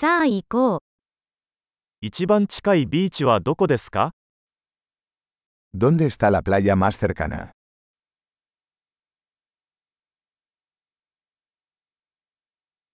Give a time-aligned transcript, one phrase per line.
[0.00, 0.80] さあ行こう。
[2.00, 4.12] 一番近いビーチはどこですか
[5.76, 7.50] ¿Dónde está la playa más cercana?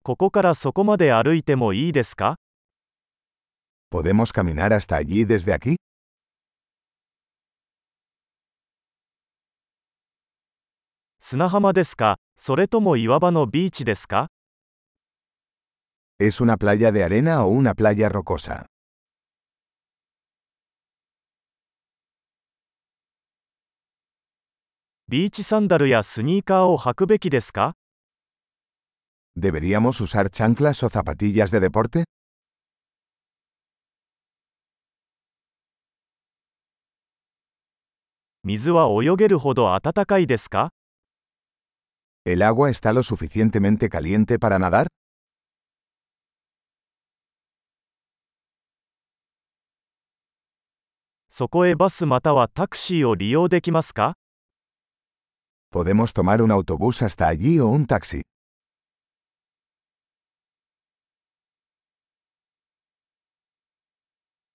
[0.02, 2.38] ここからそこまで歩いてもいいですか
[3.94, 5.76] ¿Podemos caminar hasta allí desde aquí?
[11.20, 14.26] 砂浜ですかそれとも岩場のビーチですか
[16.18, 18.64] ¿Es una playa de arena o una playa rocosa?
[29.36, 32.04] ¿Deberíamos usar chanclas o zapatillas de deporte?
[42.24, 44.86] ¿El agua está lo suficientemente caliente para nadar?
[51.38, 54.14] そこへバスまたはタクシーを利用できますか
[55.70, 58.22] ¿Podemos tomar un autobús hasta allí o un taxi?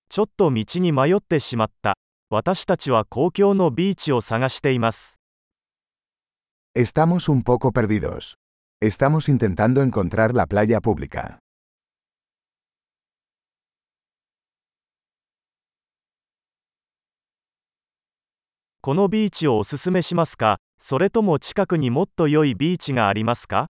[0.10, 1.94] ちょっと道に迷ってしまった。
[2.32, 5.20] 私たちは公共のビーチを探しています。
[6.76, 8.38] Estamos un poco perdidos.
[8.84, 11.38] Estamos intentando encontrar la playa pública.
[18.84, 23.68] このビーチをおすすめしますかそれとも近くにもっと良いビーチがありますか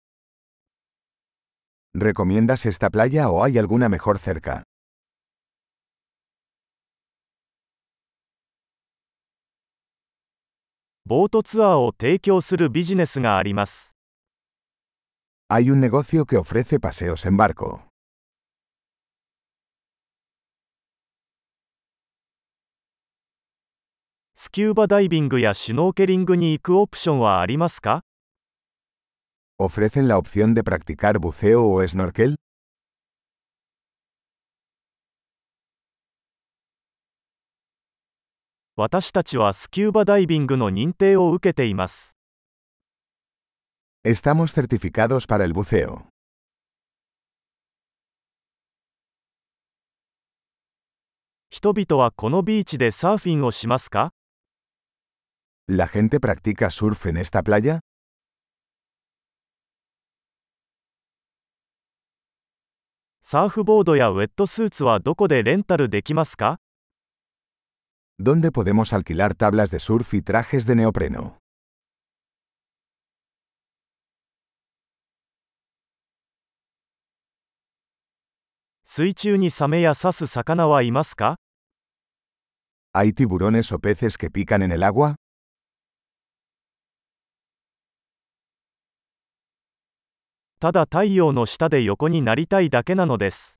[1.94, 4.64] ¿Recomiendas esta playa o hay alguna mejor cerca?
[11.06, 13.98] ボートツアーを提供するビジネスがあります。
[15.50, 17.91] Hay un negocio que ofrece paseos en barco.
[24.52, 28.04] スキューバダイビングやシュノーケリングに行くオプションはありますか
[29.58, 32.36] ？¿Ofrecen la opción de practicar buceo o snorkel?
[38.76, 42.18] 私たちはスキューバダイビングの認定を受けています。
[44.04, 46.08] Estamos certificados para el buceo.
[51.50, 54.12] 人々はこのビーチでサーフィンをしますか
[55.74, 57.80] ¿La gente practica surf en esta playa?
[68.20, 71.38] ¿Dónde podemos alquilar tablas de surf y trajes de neopreno?
[82.94, 85.21] ¿Hay tiburones o peces que pican en el agua?
[90.62, 93.60] ただ太陽の下で横になりたいだけなのです。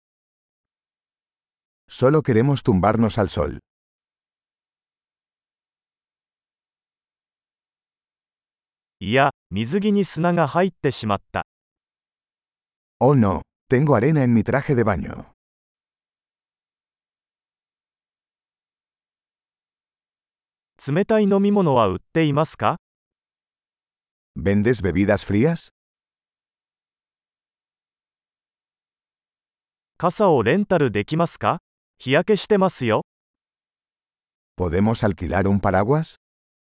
[1.90, 3.58] Solo queremos tumbarnos al sol.
[9.00, 11.48] いや、水着に砂が入ってしまった。
[13.00, 15.26] Oh no, tengo arena en mi traje de baño.
[20.88, 22.78] 冷たい飲み物は売っていますか
[24.38, 25.72] ¿Vendes bebidas frías?
[30.02, 31.60] 傘をレンタルできますか
[32.00, 33.04] 日焼けしてますよ。
[34.58, 36.16] ¿Podemos alquilar un paraguas?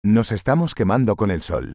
[0.05, 1.73] Nos estamos quemando con el sol.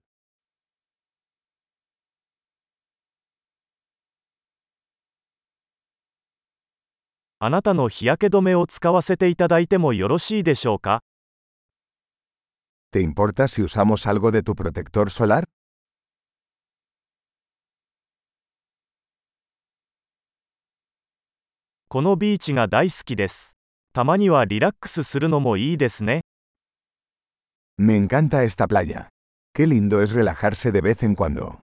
[7.41, 11.03] あなたの日焼け止めを使わせていただいてもよろしいでしょうか
[12.93, 15.43] ¿Te importa si usamos algo de tu protector solar?
[21.89, 23.57] このビーチが大好きです。
[23.93, 26.23] たまにはリラックスするのもいいですね。
[27.79, 29.09] Me encanta esta playa.
[29.57, 31.61] Qué lindo es relajarse de vez en cuando.